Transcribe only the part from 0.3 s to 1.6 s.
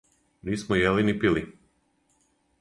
Нисмо јели ни пили.